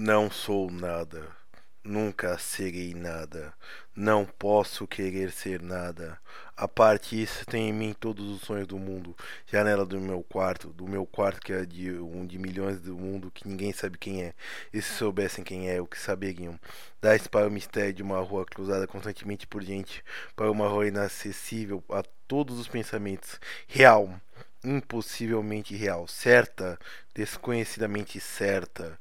Não 0.00 0.30
sou 0.30 0.70
nada, 0.70 1.26
nunca 1.82 2.38
serei 2.38 2.94
nada, 2.94 3.52
não 3.96 4.24
posso 4.24 4.86
querer 4.86 5.32
ser 5.32 5.60
nada. 5.60 6.16
A 6.56 6.68
parte 6.68 7.16
disso 7.16 7.44
tem 7.44 7.70
em 7.70 7.72
mim 7.72 7.92
todos 7.98 8.30
os 8.30 8.42
sonhos 8.42 8.68
do 8.68 8.78
mundo. 8.78 9.16
Janela 9.44 9.84
do 9.84 10.00
meu 10.00 10.22
quarto, 10.22 10.68
do 10.68 10.86
meu 10.86 11.04
quarto 11.04 11.40
que 11.40 11.52
é 11.52 11.64
de 11.64 11.90
um 11.90 12.24
de 12.24 12.38
milhões 12.38 12.80
do 12.80 12.96
mundo 12.96 13.32
que 13.32 13.48
ninguém 13.48 13.72
sabe 13.72 13.98
quem 13.98 14.22
é. 14.22 14.34
E 14.72 14.80
se 14.80 14.92
soubessem 14.92 15.42
quem 15.42 15.68
é, 15.68 15.80
o 15.80 15.86
que 15.86 15.98
saberiam? 15.98 16.60
Dá 17.02 17.18
para 17.28 17.48
o 17.48 17.50
mistério 17.50 17.92
de 17.92 18.02
uma 18.04 18.20
rua 18.20 18.46
cruzada 18.46 18.86
constantemente 18.86 19.48
por 19.48 19.64
gente, 19.64 20.04
para 20.36 20.48
uma 20.48 20.68
rua 20.68 20.86
inacessível 20.86 21.82
a 21.90 22.04
todos 22.28 22.60
os 22.60 22.68
pensamentos. 22.68 23.40
Real, 23.66 24.08
impossivelmente 24.62 25.74
real, 25.74 26.06
certa, 26.06 26.78
desconhecidamente 27.14 28.20
certa 28.20 28.96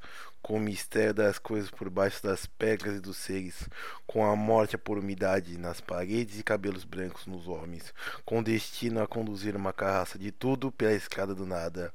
com 0.48 0.56
o 0.56 0.62
mistério 0.62 1.14
das 1.14 1.38
coisas 1.38 1.70
por 1.70 1.90
baixo 1.90 2.24
das 2.24 2.46
pedras 2.46 2.96
e 2.96 3.00
dos 3.02 3.18
seres, 3.18 3.68
com 4.06 4.24
a 4.24 4.34
morte 4.34 4.78
por 4.78 4.98
umidade 4.98 5.58
nas 5.58 5.82
paredes 5.82 6.40
e 6.40 6.44
cabelos 6.44 6.86
brancos 6.86 7.28
nos 7.28 7.50
homens, 7.50 7.94
com 8.24 8.42
destino 8.42 9.04
a 9.04 9.08
conduzir 9.08 9.58
uma 9.58 9.74
carraça 9.74 10.18
de 10.18 10.32
tudo 10.32 10.72
pela 10.72 10.94
escada 10.94 11.36
do 11.36 11.46
nada. 11.46 11.94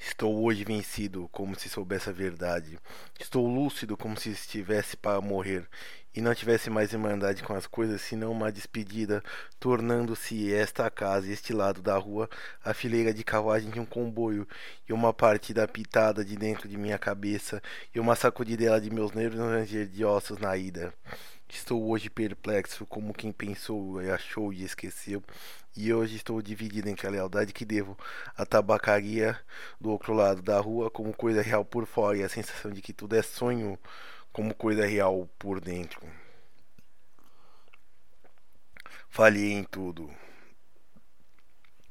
Estou 0.00 0.42
hoje 0.42 0.64
vencido, 0.64 1.28
como 1.30 1.56
se 1.56 1.68
soubesse 1.68 2.10
a 2.10 2.12
verdade. 2.12 2.76
Estou 3.20 3.46
lúcido, 3.46 3.96
como 3.96 4.18
se 4.18 4.30
estivesse 4.30 4.96
para 4.96 5.20
morrer 5.20 5.64
e 6.14 6.20
não 6.20 6.34
tivesse 6.34 6.70
mais 6.70 6.92
irmandade 6.92 7.42
com 7.42 7.54
as 7.54 7.66
coisas, 7.66 8.00
senão 8.00 8.32
uma 8.32 8.50
despedida, 8.50 9.22
tornando-se 9.60 10.52
esta 10.52 10.90
casa, 10.90 11.30
este 11.30 11.52
lado 11.52 11.80
da 11.82 11.96
rua, 11.96 12.28
a 12.64 12.74
fileira 12.74 13.12
de 13.12 13.22
carruagem 13.22 13.70
de 13.70 13.78
um 13.78 13.86
comboio, 13.86 14.46
e 14.88 14.92
uma 14.92 15.12
partida 15.12 15.66
pitada 15.68 16.24
de 16.24 16.36
dentro 16.36 16.68
de 16.68 16.76
minha 16.76 16.98
cabeça, 16.98 17.62
e 17.94 18.00
uma 18.00 18.16
sacudidela 18.16 18.80
de 18.80 18.90
meus 18.90 19.12
nervos 19.12 19.38
no 19.38 19.50
ranger 19.50 19.86
de 19.86 20.04
ossos 20.04 20.38
na 20.38 20.56
ida. 20.56 20.92
Estou 21.48 21.88
hoje 21.88 22.10
perplexo, 22.10 22.84
como 22.84 23.14
quem 23.14 23.32
pensou 23.32 24.02
e 24.02 24.10
achou 24.10 24.52
e 24.52 24.64
esqueceu, 24.64 25.22
e 25.74 25.92
hoje 25.94 26.16
estou 26.16 26.42
dividido 26.42 26.88
entre 26.88 27.06
a 27.06 27.10
lealdade 27.10 27.52
que 27.52 27.64
devo 27.64 27.96
à 28.36 28.44
tabacaria 28.44 29.38
do 29.80 29.90
outro 29.90 30.12
lado 30.12 30.42
da 30.42 30.58
rua 30.60 30.90
como 30.90 31.14
coisa 31.14 31.40
real 31.40 31.64
por 31.64 31.86
fora 31.86 32.18
e 32.18 32.22
a 32.22 32.28
sensação 32.28 32.70
de 32.70 32.82
que 32.82 32.92
tudo 32.92 33.14
é 33.14 33.22
sonho 33.22 33.78
como 34.32 34.54
coisa 34.54 34.86
real 34.86 35.28
por 35.38 35.60
dentro. 35.60 36.00
Falhei 39.08 39.52
em 39.52 39.64
tudo. 39.64 40.10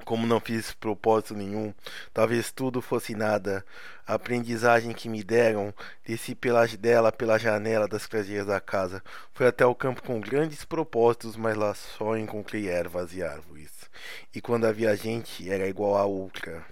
Como 0.06 0.26
não 0.26 0.40
fiz 0.40 0.74
propósito 0.74 1.34
nenhum, 1.34 1.74
talvez 2.14 2.50
tudo 2.50 2.82
fosse 2.82 3.14
nada. 3.14 3.66
A 4.06 4.14
aprendizagem 4.14 4.94
que 4.94 5.10
me 5.10 5.22
deram, 5.22 5.74
desci 6.06 6.34
pela, 6.34 6.66
dela 6.66 7.12
pela 7.12 7.38
janela 7.38 7.90
das 7.90 8.08
casinhas 8.08 8.46
da 8.48 8.62
casa. 8.62 9.04
Fui 9.34 9.46
até 9.46 9.66
o 9.66 9.76
campo 9.76 10.02
com 10.02 10.22
grandes 10.22 10.64
propósitos, 10.64 11.36
mas 11.36 11.58
lá 11.58 11.74
só 11.74 12.16
encontrei 12.16 12.70
ervas 12.70 13.14
e 13.14 13.22
árvores. 13.22 13.90
E 14.34 14.40
quando 14.40 14.66
havia 14.66 14.96
gente, 14.96 15.50
era 15.52 15.68
igual 15.68 15.98
a 15.98 16.06
outra. 16.06 16.66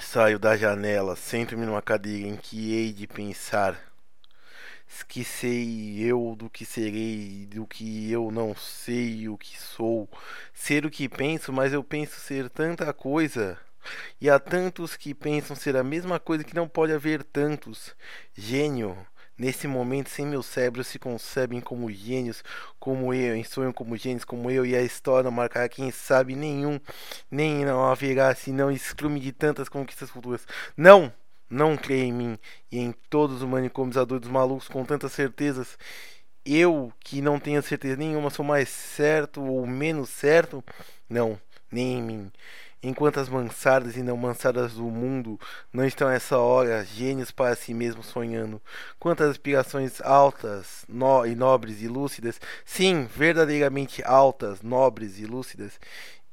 Saio 0.00 0.38
da 0.38 0.56
janela, 0.56 1.16
sento-me 1.16 1.64
numa 1.64 1.82
cadeira 1.82 2.28
em 2.28 2.36
que 2.36 2.74
hei 2.74 2.92
de 2.92 3.06
pensar. 3.06 3.78
Que 5.08 5.24
sei 5.24 5.98
eu 6.00 6.34
do 6.38 6.48
que 6.48 6.64
serei, 6.64 7.46
do 7.46 7.66
que 7.66 8.10
eu 8.10 8.30
não 8.30 8.54
sei 8.54 9.28
o 9.28 9.36
que 9.36 9.58
sou. 9.58 10.08
Ser 10.54 10.86
o 10.86 10.90
que 10.90 11.08
penso, 11.08 11.52
mas 11.52 11.72
eu 11.72 11.82
penso 11.82 12.20
ser 12.20 12.48
tanta 12.50 12.92
coisa. 12.92 13.58
E 14.20 14.30
há 14.30 14.38
tantos 14.38 14.96
que 14.96 15.14
pensam 15.14 15.56
ser 15.56 15.76
a 15.76 15.82
mesma 15.82 16.20
coisa 16.20 16.44
que 16.44 16.54
não 16.54 16.68
pode 16.68 16.92
haver 16.92 17.22
tantos. 17.24 17.94
Gênio, 18.34 18.96
Nesse 19.42 19.66
momento, 19.66 20.08
sem 20.08 20.24
meu 20.24 20.40
cérebro, 20.40 20.84
se 20.84 21.00
concebem 21.00 21.60
como 21.60 21.90
gênios, 21.90 22.44
como 22.78 23.12
eu, 23.12 23.34
em 23.34 23.42
sonho 23.42 23.74
como 23.74 23.96
gênios, 23.96 24.24
como 24.24 24.48
eu, 24.48 24.64
e 24.64 24.76
a 24.76 24.82
história 24.82 25.24
não 25.24 25.32
marcará 25.32 25.68
quem 25.68 25.90
sabe 25.90 26.36
nenhum, 26.36 26.78
nem 27.28 27.64
não 27.64 27.84
haverá 27.84 28.32
senão 28.36 28.70
escrume 28.70 29.18
de 29.18 29.32
tantas 29.32 29.68
conquistas 29.68 30.10
futuras. 30.10 30.46
Não! 30.76 31.12
Não 31.50 31.76
creia 31.76 32.04
em 32.04 32.12
mim 32.12 32.38
e 32.70 32.78
em 32.78 32.92
todos 33.10 33.42
os 33.42 33.48
manicômios 33.48 33.96
adultos 33.96 34.30
malucos 34.30 34.68
com 34.68 34.84
tantas 34.84 35.10
certezas. 35.12 35.76
Eu, 36.46 36.92
que 37.00 37.20
não 37.20 37.40
tenho 37.40 37.60
certeza 37.64 37.96
nenhuma, 37.96 38.30
sou 38.30 38.44
mais 38.44 38.68
certo 38.68 39.42
ou 39.42 39.66
menos 39.66 40.08
certo? 40.08 40.62
Não, 41.10 41.36
nem 41.70 41.98
em 41.98 42.02
mim 42.02 42.32
enquanto 42.82 43.20
as 43.20 43.28
mansardas 43.28 43.96
e 43.96 44.02
não 44.02 44.16
mansadas 44.16 44.74
do 44.74 44.84
mundo 44.84 45.38
não 45.72 45.84
estão 45.84 46.10
essa 46.10 46.36
hora 46.38 46.84
gênios 46.84 47.30
para 47.30 47.54
si 47.54 47.72
mesmos 47.72 48.06
sonhando. 48.06 48.60
Quantas 48.98 49.30
aspirações 49.30 50.00
altas 50.00 50.84
no, 50.88 51.24
e 51.24 51.34
nobres 51.34 51.80
e 51.80 51.88
lúcidas, 51.88 52.40
sim, 52.64 53.06
verdadeiramente 53.06 54.02
altas, 54.04 54.62
nobres 54.62 55.18
e 55.18 55.26
lúcidas, 55.26 55.78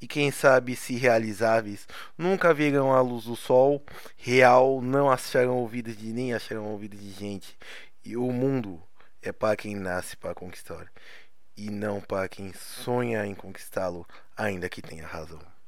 e 0.00 0.06
quem 0.08 0.30
sabe 0.30 0.74
se 0.74 0.96
realizáveis, 0.96 1.86
nunca 2.16 2.54
verão 2.54 2.92
a 2.92 3.00
luz 3.00 3.24
do 3.24 3.36
sol 3.36 3.84
real, 4.16 4.80
não 4.80 5.10
acharão 5.10 5.58
ouvidos 5.58 5.96
de 5.96 6.12
nem 6.12 6.32
acharão 6.32 6.66
ouvidos 6.66 6.98
de 6.98 7.10
gente. 7.12 7.56
E 8.04 8.16
o 8.16 8.32
mundo 8.32 8.82
é 9.22 9.30
para 9.30 9.56
quem 9.56 9.76
nasce 9.76 10.16
para 10.16 10.34
conquistar, 10.34 10.90
e 11.54 11.70
não 11.70 12.00
para 12.00 12.28
quem 12.28 12.52
sonha 12.54 13.26
em 13.26 13.34
conquistá-lo, 13.34 14.06
ainda 14.34 14.70
que 14.70 14.80
tenha 14.80 15.06
razão. 15.06 15.59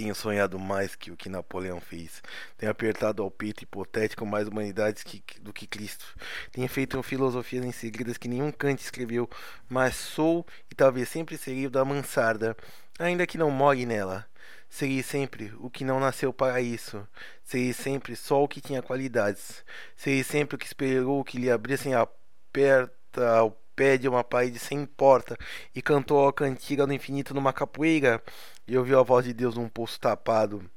Tenho 0.00 0.14
sonhado 0.14 0.58
mais 0.58 0.96
que 0.96 1.10
o 1.10 1.16
que 1.16 1.28
Napoleão 1.28 1.78
fez. 1.78 2.22
Tenho 2.56 2.72
apertado 2.72 3.22
ao 3.22 3.30
peito 3.30 3.64
hipotético 3.64 4.24
mais 4.24 4.48
humanidades 4.48 5.02
que, 5.02 5.22
do 5.42 5.52
que 5.52 5.66
Cristo. 5.66 6.16
Tenho 6.50 6.66
feito 6.70 7.02
filosofias 7.02 7.62
em 7.66 7.70
segredas 7.70 8.16
que 8.16 8.26
nenhum 8.26 8.50
Kant 8.50 8.80
escreveu, 8.82 9.28
mas 9.68 9.94
sou 9.96 10.46
e 10.70 10.74
talvez 10.74 11.06
sempre 11.10 11.36
serei 11.36 11.66
o 11.66 11.70
da 11.70 11.84
mansarda, 11.84 12.56
ainda 12.98 13.26
que 13.26 13.36
não 13.36 13.50
more 13.50 13.84
nela. 13.84 14.26
Serei 14.70 15.02
sempre 15.02 15.52
o 15.58 15.68
que 15.68 15.84
não 15.84 16.00
nasceu 16.00 16.32
para 16.32 16.62
isso. 16.62 17.06
Serei 17.44 17.74
sempre 17.74 18.16
só 18.16 18.42
o 18.42 18.48
que 18.48 18.62
tinha 18.62 18.80
qualidades. 18.80 19.62
Serei 19.94 20.24
sempre 20.24 20.56
o 20.56 20.58
que 20.58 20.64
esperou 20.64 21.22
que 21.22 21.36
lhe 21.36 21.50
abrissem 21.50 21.92
a 21.92 22.08
perta 22.50 23.28
ao 23.36 23.50
pé 23.80 23.96
de 23.96 24.06
uma 24.06 24.22
parede 24.22 24.58
sem 24.58 24.84
porta 24.84 25.38
e 25.74 25.80
cantou 25.80 26.28
a 26.28 26.32
cantiga 26.34 26.86
do 26.86 26.92
infinito 26.92 27.32
numa 27.32 27.50
capoeira 27.50 28.22
e 28.68 28.76
ouviu 28.76 29.00
a 29.00 29.02
voz 29.02 29.24
de 29.24 29.32
Deus 29.32 29.54
num 29.56 29.70
poço 29.70 29.98
tapado. 29.98 30.70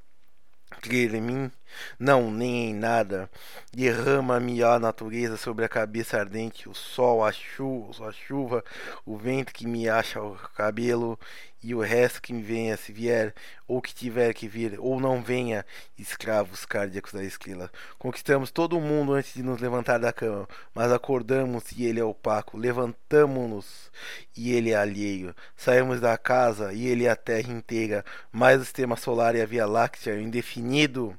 Crer 0.82 1.14
em 1.14 1.22
mim? 1.22 1.52
Não, 2.00 2.32
nem 2.32 2.72
em 2.72 2.74
nada. 2.74 3.30
Derrama-me 3.74 4.64
a 4.64 4.80
natureza 4.80 5.38
sobre 5.38 5.66
a 5.66 5.70
cabeça 5.70 6.18
ardente, 6.18 6.70
o 6.70 6.74
sol, 6.74 7.24
a 7.24 7.32
chuva, 7.32 8.10
a 8.10 8.12
chuva, 8.12 8.64
o 9.06 9.18
vento 9.18 9.54
que 9.54 9.68
me 9.68 9.88
acha 9.90 10.22
o 10.22 10.36
cabelo 10.56 11.18
e 11.64 11.74
o 11.74 11.80
resto 11.80 12.22
que 12.22 12.34
me 12.34 12.42
venha 12.42 12.76
se 12.76 12.92
vier, 12.92 13.34
ou 13.66 13.82
que 13.82 13.96
tiver 13.96 14.34
que 14.34 14.48
vir, 14.48 14.78
ou 14.80 15.00
não 15.00 15.24
venha, 15.24 15.66
escravos 15.98 16.66
cardíacos 16.66 17.14
da 17.14 17.24
estrela. 17.24 17.72
Conquistamos 17.98 18.52
todo 18.52 18.78
o 18.78 18.82
mundo 18.82 19.14
antes 19.14 19.34
de 19.34 19.42
nos 19.42 19.62
levantar 19.62 19.98
da 19.98 20.12
cama, 20.12 20.48
mas 20.76 20.92
acordamos 20.92 21.72
e 21.72 21.86
ele 21.86 22.02
é 22.02 22.04
opaco. 22.04 22.58
Levantamo-nos 22.58 23.90
e 24.36 24.54
ele 24.54 24.72
é 24.72 24.76
alheio. 24.76 25.34
Saímos 25.56 26.02
da 26.02 26.18
casa 26.18 26.74
e 26.74 26.86
ele 26.86 27.06
é 27.06 27.10
a 27.10 27.16
terra 27.16 27.52
inteira, 27.52 28.04
mais 28.32 28.60
o 28.62 28.66
sistema 28.66 28.98
solar 28.98 29.34
e 29.36 29.42
a 29.42 29.46
Via 29.46 29.66
Láctea, 29.66 30.20
indefinido. 30.20 31.18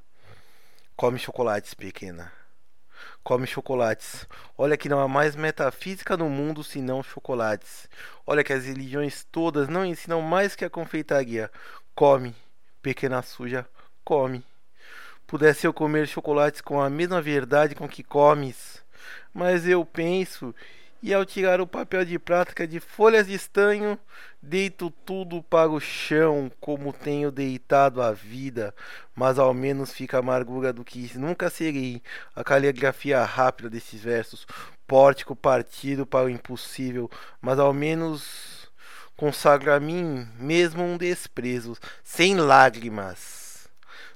Come 0.97 1.19
chocolates, 1.19 1.75
pequena. 1.75 2.33
Come 3.25 3.49
chocolates. 3.49 4.29
Olha 4.57 4.77
que 4.77 4.89
não 4.89 5.01
há 5.01 5.09
mais 5.09 5.35
metafísica 5.35 6.17
no 6.17 6.31
mundo 6.31 6.63
senão 6.63 7.03
chocolates. 7.03 7.89
Olha 8.25 8.45
que 8.45 8.53
as 8.53 8.65
religiões 8.65 9.25
todas 9.25 9.69
não 9.69 9.85
ensinam 9.85 10.23
mais 10.23 10.55
que 10.55 10.65
a 10.65 10.71
confeitaria. 10.71 11.51
Come, 11.97 12.33
pequena 12.81 13.23
suja, 13.23 13.69
come. 14.05 14.45
Pudesse 15.27 15.67
eu 15.67 15.75
comer 15.75 16.07
chocolates 16.07 16.61
com 16.61 16.81
a 16.81 16.89
mesma 16.89 17.21
verdade 17.21 17.75
com 17.75 17.89
que 17.89 18.05
comes. 18.05 18.81
Mas 19.33 19.67
eu 19.67 19.85
penso 19.85 20.55
e 21.05 21.13
ao 21.13 21.23
tirar 21.23 21.61
o 21.61 21.67
papel 21.67 22.03
de 22.03 22.19
prática 22.19 22.67
de 22.67 22.81
folhas 22.81 23.27
de 23.27 23.35
estanho, 23.35 23.99
deito 24.41 24.91
tudo 25.05 25.43
para 25.43 25.69
o 25.69 25.79
chão, 25.79 26.51
como 26.59 26.95
tenho 26.95 27.31
deitado 27.31 28.01
a 28.01 28.11
vida, 28.11 28.75
mas 29.15 29.39
ao 29.39 29.53
menos 29.53 29.93
fica 29.93 30.17
a 30.17 30.21
amargura 30.21 30.73
do 30.73 30.83
que 30.83 31.11
nunca 31.19 31.51
serei, 31.51 32.03
a 32.35 32.43
caligrafia 32.43 33.23
rápida 33.23 33.69
desses 33.69 34.01
versos, 34.01 34.47
pórtico 34.87 35.37
partido 35.37 36.07
para 36.07 36.25
o 36.25 36.31
impossível, 36.31 37.11
mas 37.39 37.59
ao 37.59 37.75
menos 37.75 38.73
consagra 39.15 39.77
a 39.77 39.81
mim 39.81 40.27
mesmo 40.39 40.83
um 40.83 40.97
desprezo, 40.97 41.77
sem 42.03 42.35
lágrimas 42.35 43.44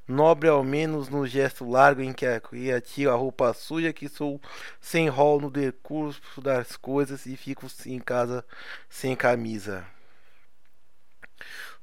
nobre 0.09 0.49
ao 0.49 0.65
menos 0.65 1.09
no 1.09 1.27
gesto 1.27 1.69
largo 1.69 2.01
em 2.01 2.13
que 2.13 2.27
a 2.27 2.81
tiro 2.81 3.11
a 3.13 3.15
roupa 3.15 3.53
suja 3.53 3.93
que 3.93 4.09
sou, 4.09 4.41
sem 4.81 5.09
rol 5.09 5.41
no 5.41 5.51
decurso 5.51 6.41
das 6.41 6.77
coisas 6.77 7.27
e 7.27 7.37
fico 7.37 7.67
em 7.87 8.01
casa 8.01 8.45
sem 8.89 9.15
camisa. 9.15 9.87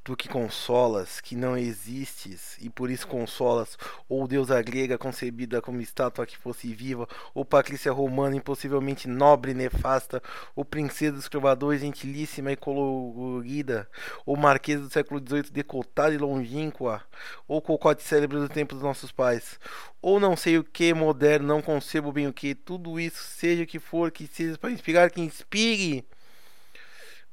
Tu 0.06 0.16
que 0.16 0.30
consolas, 0.30 1.20
que 1.20 1.36
não 1.36 1.58
existes, 1.58 2.60
e 2.62 2.70
por 2.70 2.92
isso 2.92 3.08
consolas, 3.08 3.76
ou 4.08 4.28
deusa 4.28 4.62
grega 4.62 5.00
concebida 5.00 5.64
como 5.64 5.82
estátua 5.82 6.28
que 6.28 6.38
fosse 6.38 6.72
viva, 6.76 7.10
ou 7.34 7.44
patrícia 7.44 7.92
romana 7.92 8.36
impossivelmente 8.36 9.08
nobre 9.08 9.50
e 9.50 9.56
nefasta, 9.56 10.22
ou 10.56 10.64
princesa 10.64 11.14
dos 11.14 11.28
trovadores 11.28 11.82
gentilíssima 11.82 12.52
e 12.52 12.56
colorida, 12.56 13.90
ou 14.28 14.38
marquesa 14.38 14.84
do 14.84 14.94
século 14.94 15.20
XVIII 15.20 15.50
decotada 15.50 16.14
e 16.14 16.20
longínqua, 16.20 17.04
ou 17.48 17.60
cocote 17.60 18.04
célebre 18.04 18.38
do 18.38 18.48
tempo 18.48 18.76
dos 18.76 18.84
nossos 18.84 19.12
pais, 19.12 19.60
ou 20.04 20.20
não 20.20 20.38
sei 20.38 20.60
o 20.60 20.64
que 20.64 20.94
moderno, 20.94 21.48
não 21.48 21.64
concebo 21.64 22.12
bem 22.12 22.28
o 22.28 22.34
que, 22.34 22.54
tudo 22.54 23.00
isso, 23.00 23.24
seja 23.24 23.64
o 23.64 23.68
que 23.68 23.80
for, 23.80 24.12
que 24.12 24.28
seja 24.28 24.56
para 24.56 24.70
inspirar, 24.70 25.10
que 25.10 25.20
inspire 25.20 26.06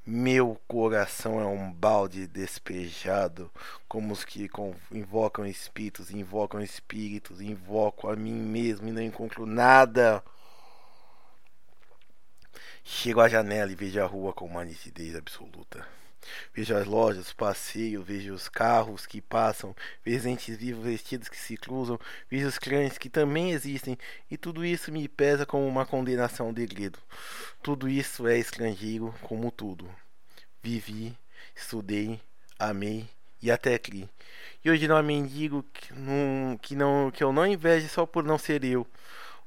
meu 0.05 0.61
coração 0.67 1.41
é 1.41 1.47
um 1.47 1.73
balde 1.73 2.27
despejado, 2.27 3.51
como 3.89 4.13
os 4.13 4.25
que 4.25 4.51
invocam 4.91 5.47
espíritos, 5.47 6.11
invocam 6.11 6.61
espíritos, 6.61 7.41
invoco 7.41 8.09
a 8.09 8.17
mim 8.17 8.35
mesmo 8.35 8.89
e 8.89 8.93
não 8.93 9.03
encontro 9.03 9.47
nada. 9.47 10.23
Chego 12.85 13.21
à 13.21 13.29
janela 13.29 13.71
e 13.71 13.77
vejo 13.77 14.03
a 14.03 14.07
rua 14.07 14.33
com 14.33 14.45
uma 14.45 14.65
nitidez 14.65 15.15
absoluta. 15.15 15.87
Vejo 16.55 16.77
as 16.77 16.87
lojas, 16.87 17.33
passeio, 17.33 18.03
vejo 18.03 18.35
os 18.35 18.49
carros 18.49 19.07
que 19.07 19.21
passam, 19.21 19.75
vejo 20.05 20.29
entes 20.29 20.57
vivos 20.57 20.85
vestidos 20.85 21.29
que 21.29 21.37
se 21.37 21.57
cruzam, 21.57 21.99
vejo 22.31 22.47
os 22.47 22.59
clãs 22.59 22.99
que 22.99 23.09
também 23.09 23.53
existem, 23.53 23.99
e 24.31 24.37
tudo 24.37 24.65
isso 24.65 24.93
me 24.93 25.09
pesa 25.09 25.47
como 25.47 25.67
uma 25.67 25.87
condenação 25.87 26.47
ao 26.47 26.53
degredo. 26.53 26.99
Tudo 27.63 27.89
isso 27.89 28.27
é 28.27 28.39
estrangeiro, 28.39 29.15
como 29.23 29.51
tudo. 29.51 29.89
Vivi, 30.63 31.17
estudei, 31.57 32.21
amei 32.59 33.09
e 33.41 33.51
até 33.51 33.79
criei. 33.79 34.09
E 34.65 34.71
hoje 34.71 34.87
não 34.87 35.03
mendigo 35.03 35.65
que, 35.73 35.93
não, 35.93 36.59
que, 36.59 36.77
não, 36.77 37.11
que 37.11 37.25
eu 37.25 37.33
não 37.33 37.47
inveje 37.47 37.89
só 37.89 38.07
por 38.07 38.23
não 38.23 38.39
ser 38.39 38.65
eu. 38.65 38.87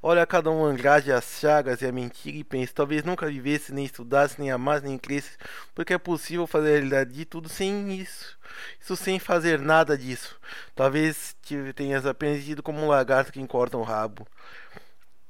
Olha 0.08 0.24
cada 0.24 0.52
um 0.52 0.64
Andrade, 0.64 1.10
as 1.10 1.40
chagas 1.40 1.82
e 1.82 1.86
a 1.86 1.90
mentira 1.90 2.36
e 2.36 2.44
pensa, 2.44 2.72
talvez 2.72 3.02
nunca 3.02 3.26
vivesse, 3.26 3.74
nem 3.74 3.84
estudasse, 3.84 4.40
nem 4.40 4.52
amasse, 4.52 4.86
nem 4.86 4.96
cresce, 4.96 5.36
porque 5.74 5.94
é 5.94 5.98
possível 5.98 6.46
fazer 6.46 6.68
a 6.68 6.72
realidade 6.74 7.12
de 7.12 7.24
tudo 7.24 7.48
sem 7.48 7.92
isso. 7.92 8.38
Isso 8.80 8.94
sem 8.94 9.18
fazer 9.18 9.58
nada 9.58 9.98
disso. 9.98 10.38
Talvez 10.76 11.34
tenhas 11.74 12.06
aprendido 12.06 12.62
como 12.62 12.78
um 12.82 12.86
lagarto 12.86 13.32
que 13.32 13.40
encorta 13.40 13.76
um 13.76 13.82
rabo. 13.82 14.24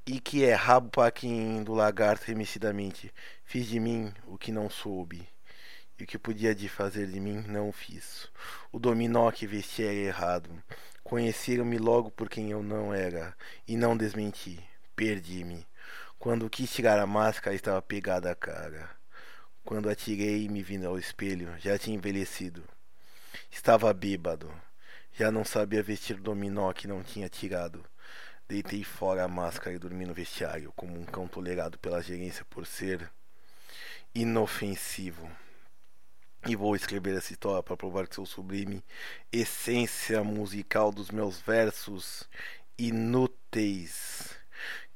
E 0.07 0.21
que 0.21 0.45
é 0.45 0.53
rabo 0.53 0.91
para 0.91 1.11
quem 1.11 1.65
do 1.65 1.73
lagarto 1.73 2.27
remecidamente. 2.27 3.11
Fiz 3.47 3.67
de 3.67 3.81
mim 3.81 4.13
o 4.27 4.37
que 4.37 4.53
não 4.53 4.69
soube. 4.69 5.27
E 5.99 6.05
o 6.05 6.07
que 6.07 6.19
podia 6.19 6.55
de 6.55 6.69
fazer 6.69 7.07
de 7.07 7.19
mim, 7.19 7.43
não 7.49 7.73
fiz. 7.73 8.29
O 8.71 8.79
dominó 8.79 9.31
que 9.31 9.47
vesti 9.47 9.83
era 9.83 9.95
errado. 9.95 10.51
Conheceram-me 11.07 11.79
logo 11.79 12.11
por 12.11 12.29
quem 12.29 12.51
eu 12.51 12.65
não 12.65 12.93
era, 12.93 13.33
e 13.65 13.77
não 13.77 13.97
desmenti. 13.97 14.59
Perdi-me. 14.97 15.65
Quando 16.19 16.51
quis 16.51 16.69
tirar 16.73 16.99
a 16.99 17.07
máscara, 17.07 17.55
estava 17.55 17.81
pegada 17.81 18.29
a 18.29 18.35
cara. 18.35 18.91
Quando 19.65 19.89
atirei 19.89 20.43
e 20.43 20.49
me 20.49 20.65
vindo 20.65 20.85
ao 20.85 20.99
espelho, 20.99 21.55
já 21.61 21.79
tinha 21.79 21.95
envelhecido. 21.95 22.65
Estava 23.49 23.95
bêbado. 23.95 24.53
Já 25.13 25.31
não 25.31 25.45
sabia 25.45 25.81
vestir 25.81 26.17
o 26.17 26.21
dominó 26.21 26.73
que 26.73 26.89
não 26.89 27.05
tinha 27.05 27.29
tirado. 27.29 27.85
Deitei 28.49 28.83
fora 28.83 29.23
a 29.23 29.29
máscara 29.29 29.77
e 29.77 29.79
dormi 29.79 30.07
no 30.07 30.13
vestiário, 30.13 30.73
como 30.75 30.99
um 30.99 31.05
cão 31.05 31.29
tolerado 31.29 31.79
pela 31.79 32.03
gerência 32.03 32.45
por 32.51 32.67
ser 32.67 33.09
inofensivo. 34.13 35.31
E 36.49 36.55
vou 36.55 36.77
escrever 36.77 37.17
essa 37.17 37.33
história 37.33 37.61
para 37.61 37.77
provar 37.77 38.07
que 38.07 38.15
sou 38.15 38.25
sublime 38.25 38.85
essência 39.33 40.23
musical 40.23 40.93
dos 40.93 41.11
meus 41.11 41.41
versos 41.41 42.29
inúteis. 42.79 44.37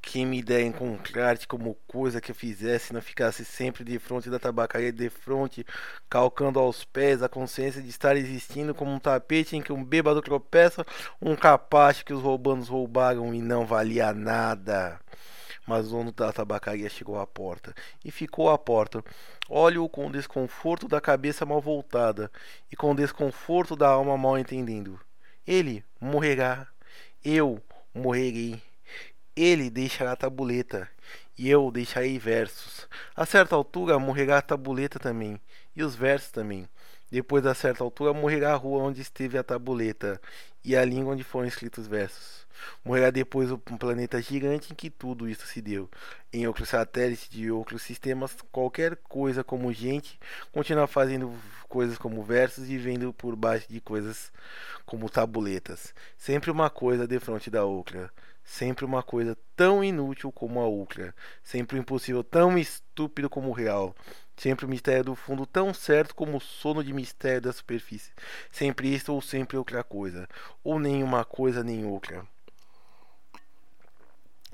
Quem 0.01 0.25
me 0.25 0.43
der 0.43 0.63
encontrar-te 0.63 1.49
como 1.49 1.77
coisa 1.89 2.21
que 2.21 2.31
eu 2.31 2.35
fizesse 2.37 2.93
não 2.93 3.03
ficasse 3.03 3.45
sempre 3.45 3.83
de 3.83 3.99
frente 3.99 4.31
da 4.31 4.39
tabacaria 4.39 4.93
de 4.93 5.11
frente, 5.11 5.67
calcando 6.09 6.61
aos 6.61 6.85
pés 6.85 7.21
a 7.21 7.29
consciência 7.29 7.83
de 7.83 7.89
estar 7.89 8.17
existindo 8.17 8.73
como 8.73 8.93
um 8.93 9.01
tapete 9.01 9.57
em 9.57 9.63
que 9.63 9.73
um 9.73 9.85
bêbado 9.85 10.23
tropeça, 10.23 10.87
um 11.21 11.35
capacho 11.35 12.05
que 12.05 12.15
os 12.15 12.23
roubanos 12.23 12.69
roubaram 12.69 13.35
e 13.35 13.43
não 13.43 13.67
valia 13.67 14.13
nada 14.13 15.01
mas 15.71 15.87
o 15.87 15.91
dono 15.91 16.11
da 16.11 16.33
tabacaria 16.33 16.91
chegou 16.91 17.17
à 17.17 17.25
porta 17.25 17.73
e 18.05 18.11
ficou 18.11 18.51
à 18.51 18.59
porta. 18.59 19.05
Olho-o 19.49 19.89
com 19.89 20.11
desconforto 20.11 20.89
da 20.89 21.01
cabeça 21.01 21.47
mal 21.47 21.61
voltada 21.61 22.29
e 22.73 22.75
com 22.75 22.93
desconforto 22.93 23.77
da 23.77 23.89
alma 23.89 24.19
mal 24.19 24.37
entendendo. 24.37 24.99
Ele 25.47 25.85
morrerá, 26.01 26.67
eu 27.25 27.63
morrerei. 27.95 28.61
Ele 29.37 29.71
deixará 29.71 30.11
a 30.11 30.17
tabuleta 30.17 30.91
e 31.39 31.49
eu 31.49 31.71
deixarei 31.71 32.19
versos. 32.19 32.89
A 33.15 33.25
certa 33.25 33.55
altura 33.55 33.97
morrerá 33.97 34.39
a 34.39 34.43
tabuleta 34.43 34.99
também 34.99 35.41
e 35.77 35.85
os 35.85 35.95
versos 35.95 36.33
também. 36.33 36.69
Depois, 37.11 37.45
a 37.47 37.55
certa 37.55 37.83
altura, 37.83 38.13
morrerá 38.13 38.53
a 38.53 38.57
rua 38.57 38.83
onde 38.83 39.01
esteve 39.01 39.37
a 39.37 39.43
tabuleta 39.43 40.21
e 40.65 40.77
a 40.77 40.85
língua 40.85 41.15
onde 41.15 41.25
foram 41.25 41.49
escritos 41.49 41.85
os 41.85 41.89
versos. 41.89 42.47
Morrerá 42.85 43.11
depois 43.11 43.51
o 43.51 43.59
planeta 43.59 44.21
gigante 44.21 44.73
em 44.73 44.77
que 44.77 44.91
tudo 44.91 45.29
isso 45.29 45.47
se 45.47 45.61
deu. 45.61 45.89
Em 46.33 46.47
outros 46.47 46.69
satélites 46.69 47.29
de 47.29 47.51
outros 47.51 47.83
sistemas, 47.83 48.37
qualquer 48.53 48.97
coisa 48.97 49.43
como 49.43 49.73
gente 49.73 50.19
continua 50.53 50.87
fazendo 50.87 51.33
coisas 51.69 51.97
como 51.97 52.23
versos 52.23 52.65
e 52.65 52.77
vivendo 52.77 53.13
por 53.13 53.35
baixo 53.37 53.67
de 53.69 53.81
coisas 53.81 54.33
como 54.85 55.09
tabuletas. 55.09 55.95
Sempre 56.17 56.51
uma 56.51 56.69
coisa 56.69 57.07
de 57.07 57.19
frente 57.19 57.51
da 57.51 57.65
outra. 57.65 58.11
Sempre 58.45 58.85
uma 58.85 59.03
coisa 59.03 59.37
tão 59.55 59.83
inútil 59.83 60.33
como 60.33 60.61
a 60.61 60.67
outra. 60.67 61.15
Sempre 61.43 61.79
um 61.79 61.81
impossível 61.81 62.25
tão 62.25 62.59
estúpido 62.59 63.31
como 63.31 63.49
o 63.49 63.53
real. 63.53 63.95
Sempre 64.37 64.65
o 64.65 64.69
mistério 64.69 65.05
do 65.05 65.15
fundo 65.15 65.47
tão 65.47 65.73
certo 65.75 66.15
como 66.15 66.39
o 66.39 66.41
sono 66.41 66.83
de 66.83 66.93
mistério 66.93 67.43
da 67.43 67.53
superfície. 67.53 68.13
Sempre 68.51 68.93
isto 68.93 69.13
ou 69.13 69.21
sempre 69.21 69.57
outra 69.57 69.85
coisa. 69.85 70.29
Ou 70.65 70.79
nenhuma 70.79 71.25
coisa 71.25 71.63
nem 71.63 71.85
outra. 71.85 72.27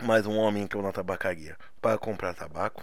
Mas 0.03 0.27
um 0.27 0.37
homem 0.37 0.65
entrou 0.65 0.83
na 0.83 0.93
tabacaria 0.93 1.57
para 1.81 1.99
comprar 1.99 2.35
tabaco. 2.35 2.83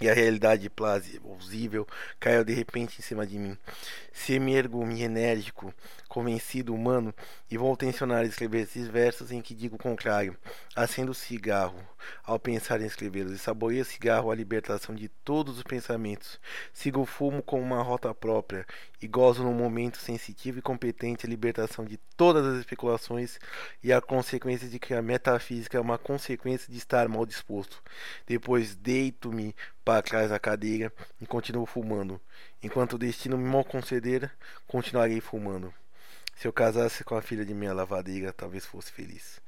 E 0.00 0.08
a 0.10 0.14
realidade 0.14 0.68
plausível 0.68 1.86
caiu 2.18 2.44
de 2.44 2.52
repente 2.52 2.98
em 2.98 3.02
cima 3.02 3.26
de 3.26 3.38
mim. 3.38 3.56
Se 4.12 4.38
me 4.40 4.54
enérgico, 5.02 5.72
convencido, 6.08 6.74
humano, 6.74 7.14
e 7.50 7.56
vou 7.56 7.76
tensionar 7.76 8.24
escrever 8.24 8.62
esses 8.62 8.88
versos 8.88 9.30
em 9.30 9.40
que 9.40 9.54
digo 9.54 9.76
o 9.76 9.78
contrário. 9.78 10.36
Acendo 10.74 11.12
o 11.12 11.14
cigarro 11.14 11.78
ao 12.22 12.38
pensar 12.38 12.80
em 12.80 12.86
escrevê-los, 12.86 13.32
e 13.32 13.38
saboreio 13.38 13.82
o 13.82 13.84
cigarro 13.84 14.30
a 14.30 14.34
libertação 14.34 14.94
de 14.94 15.08
todos 15.08 15.56
os 15.56 15.62
pensamentos. 15.62 16.38
Sigo 16.72 17.00
o 17.00 17.06
fumo 17.06 17.42
com 17.42 17.60
uma 17.60 17.82
rota 17.82 18.12
própria, 18.14 18.66
e 19.00 19.08
gozo 19.08 19.42
num 19.42 19.54
momento 19.54 19.98
sensitivo 19.98 20.58
e 20.58 20.62
competente 20.62 21.26
a 21.26 21.28
libertação 21.28 21.84
de 21.84 21.96
todas 22.16 22.44
as 22.46 22.60
especulações 22.60 23.38
e 23.82 23.92
a 23.92 24.00
consequência 24.00 24.68
de 24.68 24.78
que 24.78 24.94
a 24.94 25.02
metafísica 25.02 25.76
é 25.76 25.80
uma 25.80 25.98
consequência 25.98 26.70
de 26.70 26.78
estar 26.78 27.08
mal 27.08 27.26
disposto. 27.26 27.82
Depois 28.26 28.74
deito-me 28.74 29.54
para 29.84 30.02
trás 30.02 30.30
da 30.30 30.38
cadeira 30.38 30.92
e 31.20 31.26
continuo 31.26 31.66
fumando. 31.66 32.20
Enquanto 32.62 32.94
o 32.94 32.98
destino 32.98 33.36
me 33.36 33.48
mal 33.48 33.64
conceder, 33.64 34.30
continuarei 34.66 35.20
fumando. 35.20 35.72
Se 36.36 36.48
eu 36.48 36.52
casasse 36.52 37.04
com 37.04 37.14
a 37.14 37.22
filha 37.22 37.44
de 37.44 37.54
minha 37.54 37.72
lavadeira, 37.72 38.32
talvez 38.32 38.64
fosse 38.64 38.90
feliz. 38.90 39.40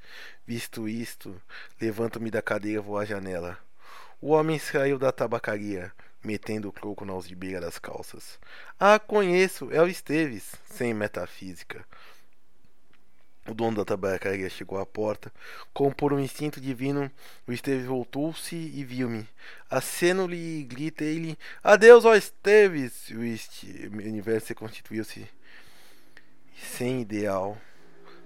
Visto 0.45 0.87
isto, 0.87 1.41
levanto-me 1.81 2.31
da 2.31 2.41
cadeira 2.41 2.79
e 2.79 2.83
vou 2.83 2.97
à 2.97 3.03
janela. 3.03 3.57
O 4.21 4.29
homem 4.29 4.57
saiu 4.57 4.97
da 4.97 5.11
tabacaria, 5.11 5.91
metendo 6.23 6.69
o 6.69 6.71
croco 6.71 7.05
na 7.05 7.13
algibeira 7.13 7.59
das 7.59 7.77
calças. 7.77 8.39
Ah, 8.79 8.99
conheço, 8.99 9.69
é 9.71 9.81
o 9.81 9.87
Esteves, 9.87 10.55
sem 10.71 10.93
metafísica. 10.93 11.85
O 13.47 13.53
dono 13.53 13.77
da 13.77 13.85
tabacaria 13.85 14.49
chegou 14.49 14.77
à 14.77 14.85
porta. 14.85 15.31
Como 15.73 15.95
por 15.95 16.11
um 16.11 16.19
instinto 16.19 16.59
divino, 16.59 17.09
o 17.47 17.53
Esteves 17.53 17.85
voltou-se 17.85 18.55
e 18.55 18.83
viu-me. 18.83 19.27
Aceno-lhe 19.69 20.59
e 20.59 20.63
gritei-lhe: 20.63 21.37
Adeus, 21.63 22.03
ó 22.03 22.13
Esteves! 22.13 23.09
O, 23.11 23.23
este... 23.23 23.87
o 23.87 23.97
universo 23.97 24.53
constituiu-se 24.53 25.27
sem 26.61 27.01
ideal 27.01 27.57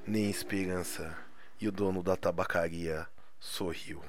nem 0.08 0.30
esperança. 0.30 1.16
E 1.60 1.68
o 1.68 1.72
dono 1.72 2.02
da 2.02 2.16
tabacaria 2.16 3.08
sorriu. 3.40 4.02